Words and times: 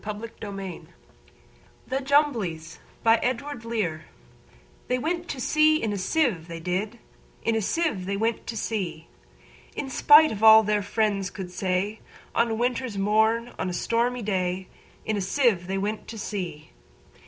Edward 0.03 0.31
Lear 0.41 0.49
1812–88 0.51 0.87
The 1.85 1.99
Jumblies 1.99 2.77
Lear 3.05 3.17
Edw 3.21 4.01
THEY 4.87 4.97
went 4.97 5.27
to 5.27 5.39
sea 5.39 5.77
in 5.79 5.93
a 5.93 5.97
sieve, 5.99 6.47
they 6.47 6.59
did; 6.59 6.97
In 7.43 7.55
a 7.55 7.61
sieve 7.61 8.07
they 8.07 8.17
went 8.17 8.47
to 8.47 8.57
sea; 8.57 9.07
In 9.75 9.91
spite 9.91 10.31
of 10.31 10.41
all 10.43 10.63
their 10.63 10.81
friends 10.81 11.29
could 11.29 11.51
say, 11.51 11.99
On 12.33 12.49
a 12.49 12.55
winter's 12.55 12.97
morn, 12.97 13.53
on 13.59 13.69
a 13.69 13.73
stormy 13.73 14.23
day, 14.23 14.69
In 15.05 15.17
a 15.17 15.21
sieve 15.21 15.67
they 15.67 15.77
went 15.77 16.07
to 16.07 16.17
sea. 16.17 16.71